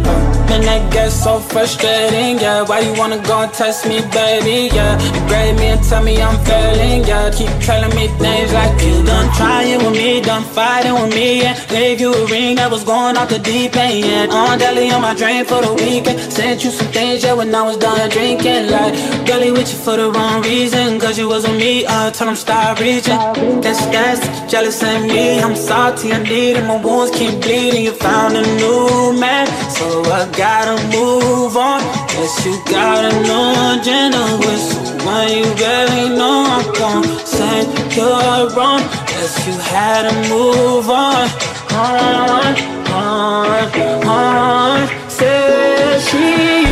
And 0.53 0.63
that 0.63 0.93
gets 0.93 1.21
so 1.21 1.39
frustrating, 1.39 2.39
yeah. 2.39 2.61
Why 2.61 2.79
you 2.79 2.93
wanna 2.93 3.21
go 3.23 3.41
and 3.41 3.51
test 3.51 3.85
me, 3.85 3.99
baby? 4.11 4.69
Yeah, 4.73 4.95
you 5.03 5.55
me 5.59 5.67
and 5.75 5.83
tell 5.83 6.03
me 6.03 6.21
I'm 6.21 6.37
failing, 6.45 7.03
yeah. 7.03 7.29
Keep 7.31 7.51
telling 7.59 7.93
me 7.97 8.07
things 8.07 8.53
like 8.53 8.81
you 8.81 9.03
done 9.03 9.27
trying 9.35 9.83
with 9.83 9.91
me, 9.91 10.21
done 10.21 10.43
fighting 10.43 10.93
with 10.93 11.13
me, 11.13 11.41
yeah. 11.41 11.55
Gave 11.67 11.99
you 11.99 12.13
a 12.13 12.25
ring 12.27 12.55
that 12.55 12.71
was 12.71 12.85
going 12.85 13.17
off 13.17 13.27
the 13.27 13.39
deep 13.39 13.75
end, 13.75 14.05
yeah. 14.05 14.27
On 14.35 14.57
deli 14.57 14.89
on 14.91 15.01
my 15.01 15.13
drain 15.15 15.43
for 15.43 15.61
the 15.61 15.73
weekend. 15.73 16.19
Sent 16.31 16.63
you 16.63 16.71
some 16.71 16.87
things, 16.87 17.23
yeah, 17.23 17.33
when 17.33 17.53
I 17.53 17.61
was 17.63 17.77
done 17.77 18.09
drinking. 18.09 18.69
Like, 18.71 18.93
girlie 19.25 19.51
with 19.51 19.71
you 19.71 19.79
for 19.79 19.97
the 19.97 20.09
wrong 20.11 20.43
reason, 20.43 20.99
cause 20.99 21.17
you 21.17 21.27
was 21.27 21.43
with 21.47 21.57
me, 21.57 21.85
uh, 21.85 22.11
tell 22.11 22.27
them 22.27 22.37
stop 22.37 22.79
reaching. 23.01 23.61
That's, 23.61 23.85
that's 23.87 24.51
jealous 24.51 24.81
of 24.83 25.03
me. 25.03 25.39
I'm 25.39 25.55
salty, 25.55 26.11
I 26.11 26.23
need 26.23 26.57
it, 26.57 26.65
my 26.65 26.81
wounds 26.81 27.17
keep 27.17 27.41
bleeding. 27.41 27.83
You 27.83 27.91
found 27.91 28.35
a 28.37 28.41
new 28.41 29.19
man, 29.19 29.47
so 29.71 30.03
I 30.11 30.29
gotta 30.37 30.75
move 30.95 31.55
on. 31.57 31.81
Guess 32.09 32.45
you 32.45 32.61
got 32.65 33.05
a 33.05 33.13
new 33.27 33.81
agenda 33.81 34.23
with 34.39 34.59
someone 34.59 35.31
you 35.31 35.45
barely 35.55 36.09
know. 36.17 36.45
I'm 36.47 36.73
gonna 36.73 37.25
say 37.25 37.65
you're 37.95 38.49
wrong. 38.55 38.81
Guess 39.07 39.47
you 39.47 39.53
had 39.53 40.09
to 40.09 40.29
move 40.29 40.89
on. 40.89 41.29
On, 41.71 42.55
on, 42.91 44.05
on. 44.05 45.09
Say 45.09 45.99
she, 46.07 46.65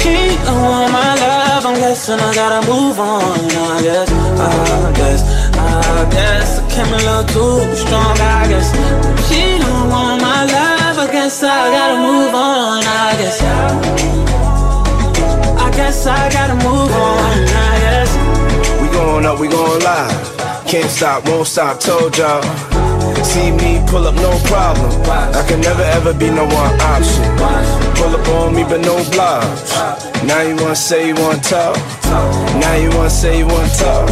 she 0.00 0.36
don't 0.44 0.62
want 0.62 0.92
my 0.92 1.14
love, 1.14 1.66
I'm 1.66 1.74
guessing 1.74 2.18
I 2.18 2.34
gotta 2.34 2.66
move 2.66 2.98
on. 2.98 3.38
I 3.68 3.82
guess, 3.82 4.10
I 4.10 4.92
guess, 4.96 5.37
I 5.78 6.08
guess 6.10 6.58
I 6.58 6.62
came 6.70 6.92
a 6.92 6.96
little 6.96 7.24
too 7.34 7.76
strong. 7.76 8.16
I 8.18 8.48
guess 8.48 8.68
she 9.28 9.58
don't 9.58 9.88
want 9.88 10.22
my 10.22 10.44
love. 10.44 10.98
I 10.98 11.06
guess 11.12 11.42
I 11.42 11.70
gotta 11.70 11.98
move 12.00 12.34
on. 12.34 12.82
I 12.84 13.16
guess. 13.18 13.42
I 15.66 15.70
guess 15.76 16.06
I 16.06 16.30
gotta 16.30 16.54
move 16.54 16.90
on. 16.90 17.38
I 17.48 17.72
guess. 17.84 18.10
We 18.82 18.88
going 18.88 19.24
up, 19.26 19.38
we 19.38 19.48
going 19.48 19.82
live. 19.82 20.38
Can't 20.66 20.90
stop, 20.90 21.26
won't 21.28 21.46
stop, 21.46 21.80
told 21.80 22.16
y'all. 22.18 22.42
See 23.24 23.50
me 23.50 23.82
pull 23.86 24.06
up, 24.06 24.14
no 24.16 24.38
problem. 24.44 24.90
I 25.34 25.44
can 25.48 25.60
never 25.60 25.82
ever 25.82 26.12
be 26.12 26.30
no 26.30 26.44
one 26.44 26.80
option 26.80 27.77
pull 27.98 28.14
up 28.16 28.28
on 28.28 28.54
me, 28.54 28.62
but 28.62 28.80
no 28.80 28.96
blocks. 29.10 29.74
Now 30.24 30.42
you 30.42 30.56
wanna 30.56 30.76
say 30.76 31.08
you 31.08 31.14
wanna 31.14 31.40
talk. 31.42 31.76
Now 32.62 32.74
you 32.76 32.90
wanna 32.96 33.10
say 33.10 33.38
you 33.38 33.46
wanna 33.46 33.68
talk. 33.76 34.08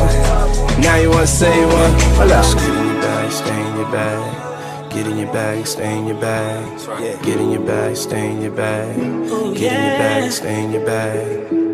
Now 0.78 0.96
you 0.96 1.10
wanna 1.10 1.26
say 1.26 1.52
you 1.60 1.66
wanna. 1.66 1.90
Hola. 2.18 2.42
Get 2.42 2.66
in 2.66 2.88
your 2.88 3.02
bag, 3.02 3.32
stay 3.32 3.58
in 3.68 3.76
your 3.76 3.90
bag. 3.90 4.90
Get 4.92 5.06
in 5.06 5.18
your 5.18 5.32
bag, 5.32 5.66
stay 5.66 5.98
in 5.98 6.06
your 6.06 6.20
bag. 6.20 7.22
Get 7.22 7.40
in 7.40 7.50
your 7.50 7.62
bag, 7.62 7.96
stay 7.96 8.30
in 8.30 8.42
your 8.42 8.52
bag. 8.52 8.96
Get 9.54 9.72
in 9.72 9.82
your 9.88 9.98
bag, 10.02 10.32
stay 10.32 10.64
in 10.64 10.72
your 10.72 10.86
bag. 10.86 11.66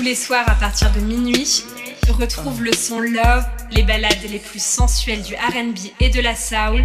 tous 0.00 0.06
les 0.06 0.14
soirs 0.14 0.44
à 0.46 0.54
partir 0.54 0.90
de 0.92 1.00
minuit, 1.00 1.66
Retrouve 2.12 2.62
le 2.62 2.72
son 2.72 3.00
Love, 3.00 3.44
les 3.70 3.82
balades 3.82 4.12
les 4.28 4.38
plus 4.38 4.62
sensuelles 4.62 5.22
du 5.22 5.34
RB 5.34 5.78
et 6.00 6.10
de 6.10 6.20
la 6.20 6.34
soul 6.34 6.84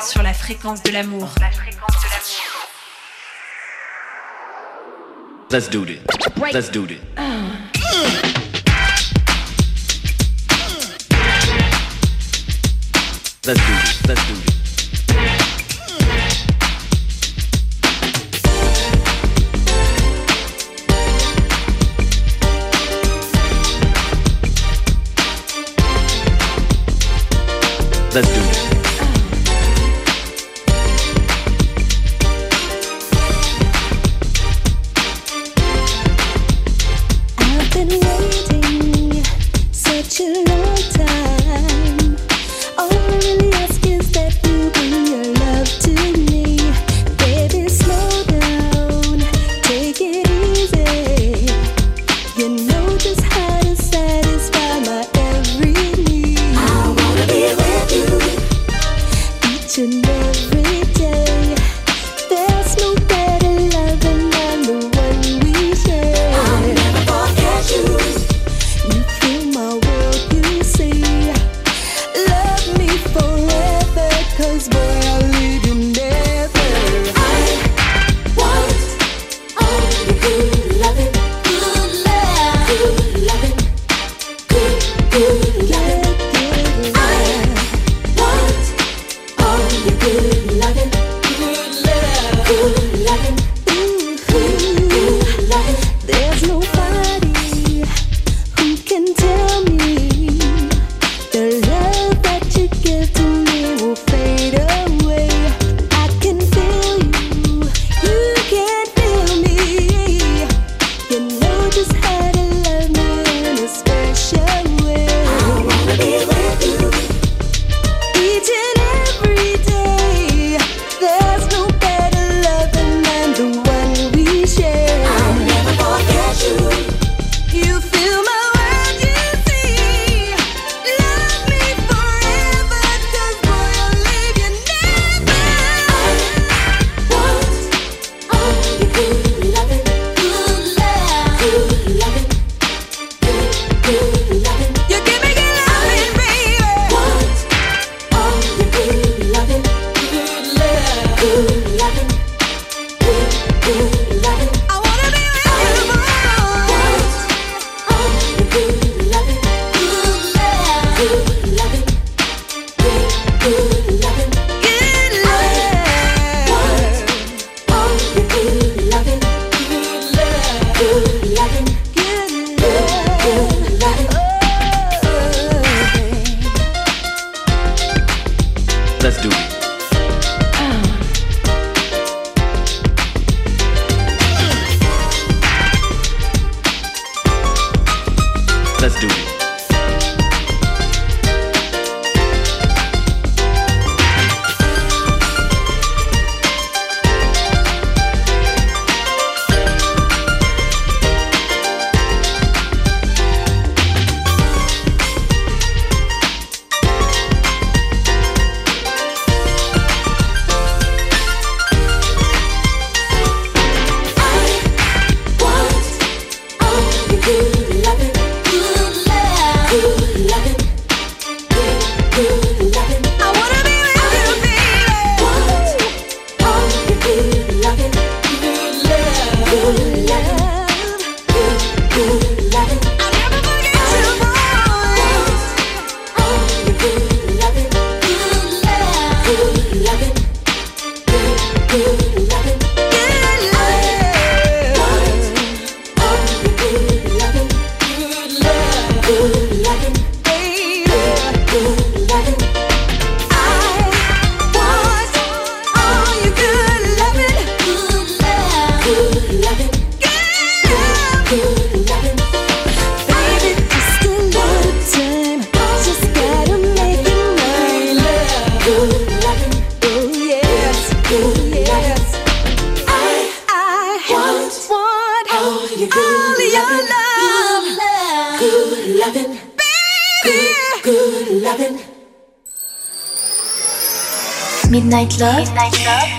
sur 0.00 0.22
la 0.22 0.32
fréquence 0.32 0.82
de 0.82 0.90
l'amour. 0.90 1.28
Let's 5.50 5.68
do. 5.68 5.82
Uh. 5.82 6.52
Let's 6.52 6.70
do 6.70 6.86
this. 6.86 7.00
Let's 13.46 13.58
do 13.58 13.58
this. 13.58 14.00
Let's 14.06 14.28
do 14.28 14.34
this. 14.34 14.49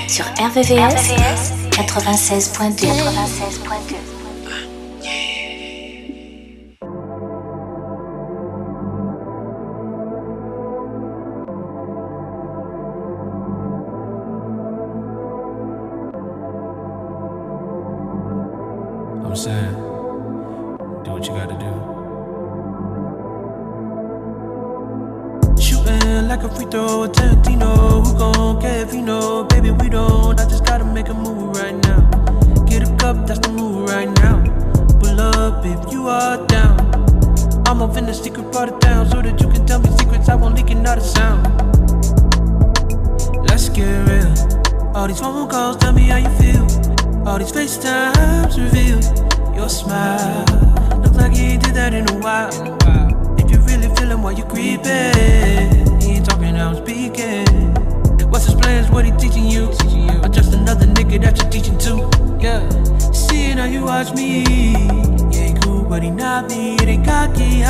Sur 0.08 0.26
RVVS 0.26 1.54
96.2. 1.72 2.88
96.2. 2.88 4.01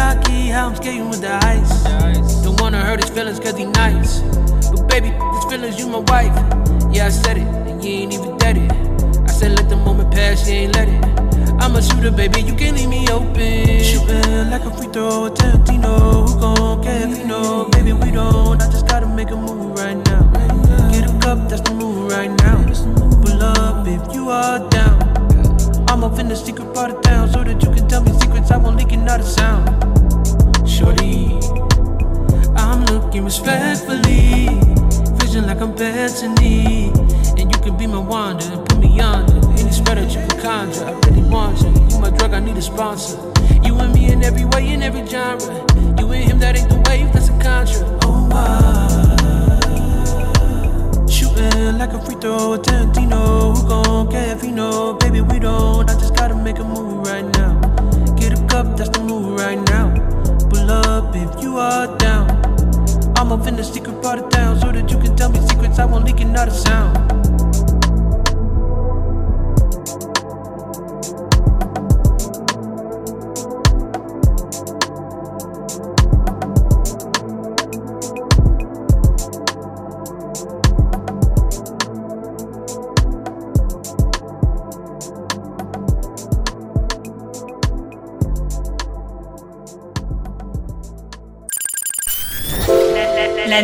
cocky. 0.02 0.48
How 0.48 0.70
I'm 0.70 0.76
skating 0.76 1.10
with 1.10 1.22
the 1.22 1.34
ice. 1.56 1.74
Don't 2.44 2.60
wanna 2.60 2.82
hurt 2.88 3.00
his 3.04 3.12
feelings 3.16 3.40
cause 3.40 3.58
he 3.62 3.66
nice. 3.66 4.12
But 4.72 4.88
baby, 4.92 5.10
his 5.36 5.46
feelings, 5.50 5.76
you 5.80 5.88
my 5.98 6.04
wife. 6.12 6.36
Yeah, 6.96 7.06
I 7.06 7.12
said 7.24 7.38
it, 7.42 7.48
and 7.70 7.84
you 7.84 7.92
ain't 8.02 8.14
even 8.14 8.38
dead 8.38 8.58
it. 8.64 8.72
I 9.30 9.32
said 9.40 9.52
let 9.58 9.68
the 9.70 9.80
moment 9.88 10.10
pass, 10.12 10.48
you 10.48 10.56
ain't 10.62 10.74
let 10.78 10.88
it. 10.96 11.02
I'm 11.62 11.76
a 11.76 11.82
shooter, 11.88 12.14
baby, 12.22 12.42
you 12.50 12.56
can't 12.62 12.76
leave 12.78 12.90
me 12.90 13.02
open. 13.18 13.84
Shooting 13.90 14.50
like 14.54 14.66
a 14.70 14.72
free 14.78 14.92
throw, 14.96 15.30
Tarantino. 15.38 15.94
Who 16.26 16.34
gon' 16.44 16.84
care 16.84 17.08
if 17.08 17.20
you 17.20 17.28
know? 17.32 17.70
Baby, 17.74 17.94
we 17.94 18.10
don't. 18.20 18.60
I 18.62 18.68
just 18.76 18.88
gotta 18.88 19.08
make 19.08 19.30
a 19.30 19.40
move 19.48 19.78
right 19.82 20.00
now. 20.10 20.22
Get 20.94 21.04
a 21.12 21.14
cup, 21.24 21.40
that's 21.50 21.64
the 21.68 21.74
move 21.82 22.12
right 22.16 22.34
now. 22.46 22.58
Pull 23.24 23.44
up 23.44 23.88
if 23.96 24.04
you 24.16 24.24
are 24.30 24.60
down. 24.70 24.98
I'm 25.90 26.04
off 26.04 26.18
in 26.20 26.28
the 26.28 26.36
secret 26.36 26.74
part 26.74 26.92
of 26.92 27.02
town 27.04 27.11
that 27.54 27.64
you 27.64 27.74
can 27.74 27.88
tell 27.88 28.04
me 28.04 28.12
secrets. 28.14 28.52
I 28.52 28.58
won't 28.58 28.78
leak 28.78 28.94
it, 28.94 28.98
not 28.98 29.20
a 29.20 29.24
sound. 29.24 29.68
Shorty, 30.68 31.38
I'm 32.56 32.86
looking 32.86 33.26
respectfully. 33.26 34.48
Vision 35.20 35.48
like 35.48 35.62
I'm 35.62 35.76
Bethany. 35.76 36.92
And 37.38 37.52
you 37.52 37.62
can 37.62 37.78
be 37.78 37.88
my 37.88 38.00
wonder 38.00 38.58
put 38.66 38.80
me 38.80 39.00
under. 39.00 39.36
Any 39.60 39.72
spell 39.72 39.96
that 39.96 40.10
you 40.14 40.22
can 40.28 40.42
conjure, 40.42 40.86
I 40.86 40.92
really 41.08 41.24
want 41.30 41.62
you. 41.62 41.70
You 41.90 42.00
my 42.00 42.10
drug, 42.12 42.34
I 42.34 42.40
need 42.40 42.58
a 42.58 42.62
sponsor. 42.62 43.18
You 43.64 43.76
and 43.80 43.94
me 43.94 44.12
in 44.12 44.24
every 44.24 44.46
way, 44.46 44.70
in 44.70 44.82
every 44.82 45.06
genre. 45.06 45.54
You 46.00 46.12
and 46.12 46.24
him, 46.24 46.40
that 46.40 46.58
ain't 46.58 46.70
the 46.70 46.82
wave, 46.90 47.12
that's 47.12 47.30
a 47.30 47.38
contra. 47.40 48.00
Oh, 48.04 48.28
wow. 48.32 49.11
Shooting 51.72 51.88
like 51.88 51.94
a 51.94 52.06
free 52.06 52.16
throw, 52.16 52.58
Tarantino. 52.58 53.56
Who 53.56 53.68
gon' 53.70 54.12
care 54.12 54.36
if 54.36 54.44
you 54.44 54.52
know? 54.52 54.94
Baby, 54.96 55.22
we 55.22 55.40
don't. 55.40 55.90
I 55.90 55.94
just 55.94 56.14
gotta 56.16 56.36
make 56.36 56.60
a 56.60 56.66
move 56.66 57.08
right 57.08 57.24
now. 57.38 57.62
Get 58.18 58.38
a 58.38 58.46
cup, 58.48 58.76
that's 58.76 58.90
the 58.90 59.00
move 59.02 59.40
right 59.40 59.58
now. 59.70 59.88
Pull 60.50 60.70
up 60.70 61.16
if 61.16 61.42
you 61.42 61.58
are 61.58 61.96
down. 61.98 62.28
I'm 63.16 63.32
off 63.32 63.48
in 63.48 63.56
the 63.56 63.64
secret 63.64 64.02
part 64.02 64.20
of 64.20 64.30
town 64.32 64.60
so 64.60 64.70
that 64.74 64.92
you 64.92 64.98
can 64.98 65.16
tell 65.16 65.30
me 65.30 65.40
secrets. 65.48 65.80
I 65.80 65.86
won't 65.86 66.04
leak 66.04 66.20
it, 66.20 66.26
not 66.26 66.50
a 66.50 66.52
sound. 66.52 67.31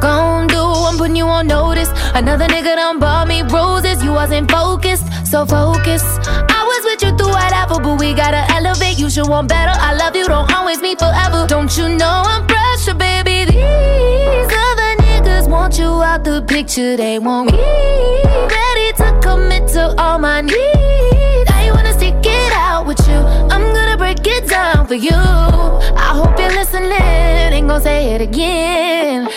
gon' 0.00 0.46
do. 0.48 0.60
I'm 0.60 0.96
putting 0.98 1.16
you 1.16 1.26
on 1.26 1.46
notice. 1.46 1.88
Another 2.14 2.46
nigga 2.46 2.76
done 2.76 2.98
bought 2.98 3.28
me 3.28 3.42
roses. 3.42 4.02
You 4.02 4.12
wasn't 4.12 4.50
focused, 4.50 5.06
so 5.26 5.44
focused. 5.46 6.06
I 6.28 6.62
was 6.70 6.84
with 6.84 7.02
you 7.02 7.16
through 7.16 7.32
whatever, 7.32 7.80
but 7.80 7.98
we 7.98 8.14
gotta 8.14 8.44
elevate. 8.52 8.98
You 8.98 9.10
should 9.10 9.28
want 9.28 9.48
better. 9.48 9.72
I 9.74 9.94
love 9.94 10.14
you, 10.16 10.26
don't 10.26 10.52
always 10.52 10.80
meet 10.80 10.98
forever. 10.98 11.46
Don't 11.46 11.76
you 11.76 11.88
know 11.88 12.22
I'm 12.26 12.46
pressure, 12.46 12.94
baby? 12.94 13.50
These 13.50 14.52
other 14.66 14.90
niggas 15.04 15.48
want 15.48 15.78
you 15.78 16.02
out 16.02 16.24
the 16.24 16.42
picture. 16.46 16.96
They 16.96 17.18
want 17.18 17.52
me 17.52 17.58
ready 17.58 18.92
to 18.98 19.18
commit 19.22 19.68
to 19.74 19.94
all 19.98 20.18
my 20.18 20.40
needs. 20.40 21.50
I 21.50 21.70
wanna 21.74 21.92
stick 21.92 22.14
it 22.22 22.52
out 22.52 22.86
with 22.86 23.00
you. 23.08 23.18
I'm 23.52 23.72
gonna 23.74 23.96
break 23.96 24.26
it 24.26 24.48
down 24.48 24.86
for 24.86 24.94
you. 24.94 25.10
I 25.16 26.10
hope 26.18 26.38
you're 26.38 26.52
listening. 26.52 26.92
Ain't 26.92 27.68
gonna 27.68 27.80
say 27.82 28.14
it 28.14 28.20
again. 28.20 29.28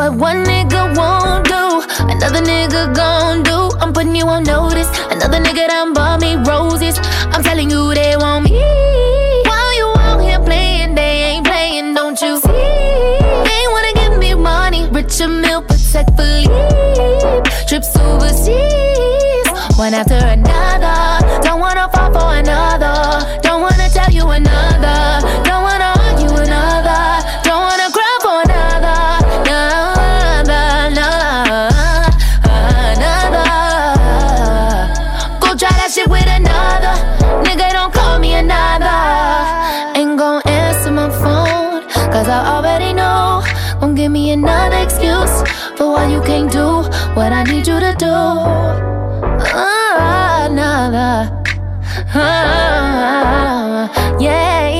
What 0.00 0.14
one 0.14 0.44
nigga 0.44 0.96
won't 0.96 1.44
do, 1.44 1.82
another 2.08 2.40
nigga 2.40 2.94
gon' 2.94 3.42
do. 3.42 3.70
I'm 3.80 3.92
putting 3.92 4.16
you 4.16 4.24
on 4.28 4.44
notice. 4.44 4.88
Another 5.10 5.36
nigga 5.44 5.68
done 5.68 5.92
bought 5.92 6.22
me 6.22 6.36
roses. 6.36 6.98
I'm 7.34 7.42
telling 7.42 7.68
you 7.70 7.92
they 7.92 8.16
want 8.16 8.44
me. 8.44 8.62
While 9.44 9.76
you 9.76 9.92
out 9.98 10.20
here 10.22 10.40
playing, 10.40 10.94
they 10.94 11.24
ain't 11.24 11.46
playing, 11.46 11.92
don't 11.92 12.18
you 12.18 12.40
see? 12.40 12.48
They 12.48 13.62
wanna 13.72 13.92
give 13.94 14.16
me 14.18 14.32
money, 14.32 14.88
richer 14.88 15.28
meal, 15.28 15.60
protect 15.60 16.16
Philippe. 16.16 16.48
Trips 17.68 17.94
overseas, 17.98 19.48
one 19.76 19.92
after 19.92 20.14
another. 20.14 20.79
What 47.20 47.32
I 47.34 47.42
need 47.42 47.66
you 47.68 47.78
to 47.78 47.94
do. 47.98 48.14
Ah, 49.52 50.48
yeah. 50.48 51.28
Yeah. 54.18 54.79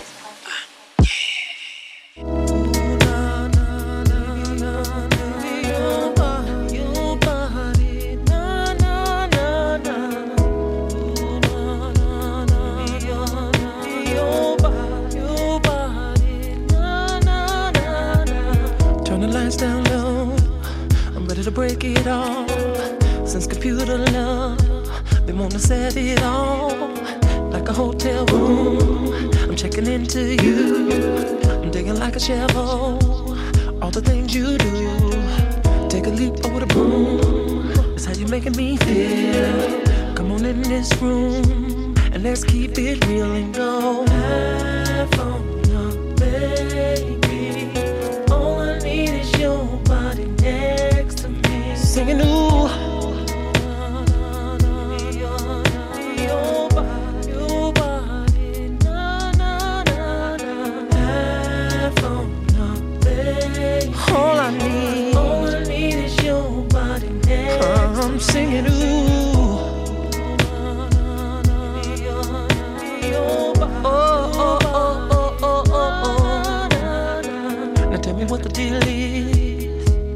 All 32.29 33.89
the 33.89 33.99
things 33.99 34.35
you 34.35 34.55
do. 34.55 35.89
Take 35.89 36.05
a 36.05 36.11
leap 36.11 36.45
over 36.45 36.59
the 36.59 36.67
broom. 36.67 37.73
That's 37.93 38.05
how 38.05 38.13
you're 38.13 38.29
making 38.29 38.55
me 38.55 38.77
feel. 38.77 40.13
Come 40.13 40.31
on 40.31 40.45
in 40.45 40.61
this 40.61 40.93
room 41.01 41.95
and 42.13 42.21
let's 42.21 42.43
keep 42.43 42.77
it 42.77 43.03
real 43.07 43.31
and 43.31 43.51
go. 43.55 44.05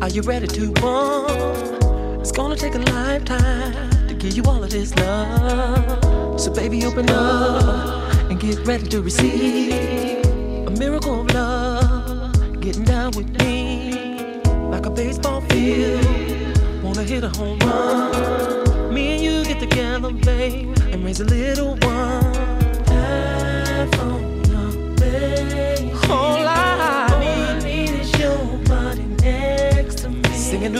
Are 0.05 0.09
you 0.09 0.21
ready 0.21 0.45
to 0.45 0.71
bond? 0.73 2.21
It's 2.21 2.31
gonna 2.31 2.55
take 2.55 2.75
a 2.75 2.79
lifetime 2.79 4.07
to 4.07 4.13
give 4.13 4.37
you 4.37 4.43
all 4.43 4.63
of 4.63 4.69
this 4.69 4.95
love. 4.97 6.39
So 6.39 6.51
baby, 6.53 6.85
open 6.85 7.09
up 7.09 8.13
and 8.29 8.39
get 8.39 8.59
ready 8.67 8.87
to 8.89 9.01
receive 9.01 10.23
a 10.67 10.71
miracle 10.77 11.21
of 11.21 11.33
love. 11.33 12.61
Getting 12.61 12.83
down 12.83 13.13
with 13.17 13.29
me 13.41 14.41
like 14.69 14.85
a 14.85 14.91
baseball 14.91 15.41
field. 15.41 16.05
Wanna 16.83 17.03
hit 17.03 17.23
a 17.23 17.29
home 17.29 17.57
run? 17.59 18.93
Me 18.93 19.13
and 19.13 19.23
you 19.23 19.43
get 19.43 19.59
together, 19.59 20.11
babe, 20.11 20.77
and 20.91 21.03
raise 21.03 21.19
a 21.19 21.25
little 21.25 21.77
one. 21.77 22.33
Have 22.89 23.89
fun, 23.95 24.95
babe. 24.97 26.44
Singing 30.65 30.77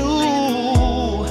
ooh. 0.00 1.24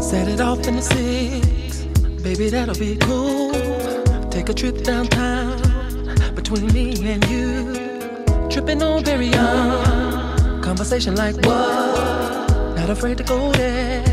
Set 0.00 0.28
it 0.28 0.40
off 0.40 0.66
in 0.66 0.76
the 0.76 0.82
six, 0.82 1.84
baby, 2.22 2.48
that'll 2.48 2.74
be 2.74 2.96
cool. 2.96 3.43
Take 4.44 4.56
a 4.56 4.60
trip 4.60 4.84
downtown 4.84 5.56
between 6.34 6.66
me 6.74 6.92
and 7.10 7.24
you. 7.30 7.72
Tripping 8.50 8.82
on 8.82 9.02
very 9.02 9.28
young, 9.28 10.60
conversation 10.60 11.16
like 11.16 11.34
what? 11.36 12.76
Not 12.76 12.90
afraid 12.90 13.16
to 13.16 13.24
go 13.24 13.52
there. 13.52 14.04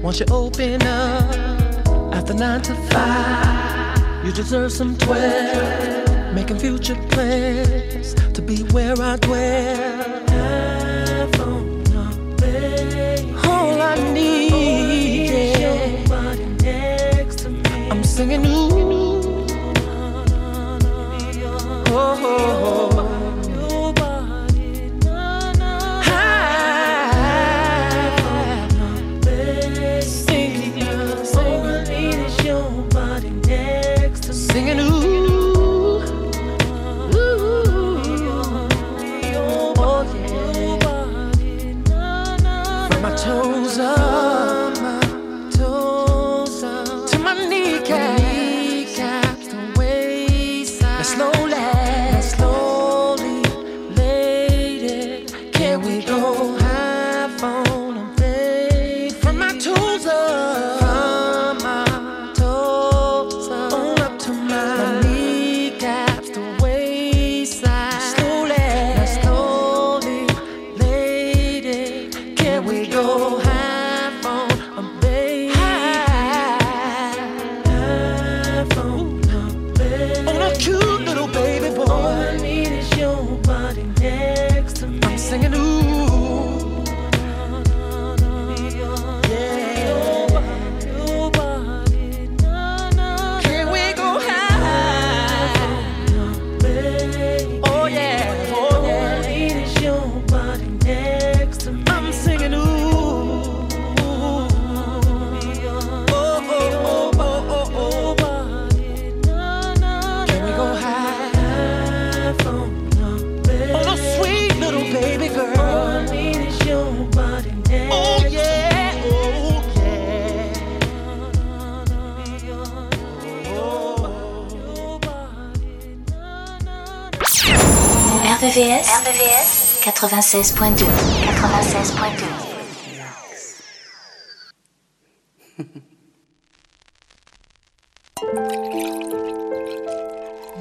Once 0.00 0.18
you 0.18 0.24
open 0.30 0.80
up, 0.80 1.36
after 2.14 2.32
nine 2.32 2.62
to 2.62 2.74
five, 2.88 4.24
you 4.24 4.32
deserve 4.32 4.72
some 4.72 4.96
twelve. 4.96 6.34
Making 6.34 6.58
future 6.58 6.96
plans 7.10 8.14
to 8.32 8.40
be 8.40 8.62
where 8.72 8.98
I 8.98 9.16
dwell. 9.18 9.98
All 13.44 13.82
I 13.82 14.12
need 14.14 15.30
me. 15.30 16.06
I'm 17.90 18.02
singing 18.02 18.46
ooh. 18.46 18.89
Oh, 22.32 22.59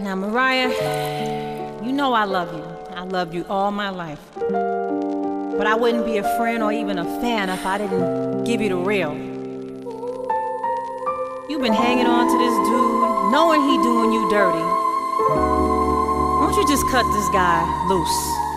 now, 0.03 0.15
Mariah, 0.15 0.67
you 1.81 1.93
know 1.93 2.11
I 2.11 2.25
love 2.25 2.53
you. 2.53 2.65
I 2.93 3.05
loved 3.05 3.33
you 3.33 3.45
all 3.45 3.71
my 3.71 3.89
life. 3.89 4.19
But 4.35 5.67
I 5.67 5.73
wouldn't 5.73 6.05
be 6.05 6.17
a 6.17 6.37
friend 6.37 6.61
or 6.61 6.73
even 6.73 6.97
a 6.99 7.05
fan 7.21 7.47
if 7.47 7.65
I 7.65 7.77
didn't 7.77 8.43
give 8.43 8.59
you 8.59 8.67
the 8.67 8.75
real. 8.75 9.13
You've 11.49 11.61
been 11.61 11.71
hanging 11.71 12.07
on 12.07 12.27
to 12.27 12.37
this 12.37 12.55
dude, 12.67 13.31
knowing 13.31 13.61
he 13.61 13.77
doing 13.77 14.11
you 14.11 14.29
dirty. 14.29 14.65
Won't 16.41 16.57
you 16.57 16.67
just 16.67 16.85
cut 16.91 17.05
this 17.13 17.29
guy 17.29 17.63
loose? 17.87 18.48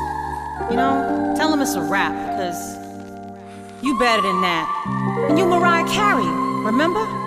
You 0.73 0.79
know, 0.79 1.35
tell 1.37 1.53
him 1.53 1.61
it's 1.61 1.75
a 1.75 1.83
rap, 1.83 2.15
because 2.31 2.79
you 3.83 3.99
better 3.99 4.23
than 4.23 4.41
that. 4.41 5.27
And 5.29 5.39
you 5.39 5.45
Mariah 5.45 5.87
Carey, 5.87 6.25
remember? 6.65 7.22